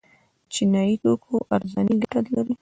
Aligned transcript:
د 0.03 0.03
چینایي 0.53 0.95
توکو 1.03 1.33
ارزاني 1.55 1.95
ګټه 2.01 2.21
لري؟ 2.35 2.53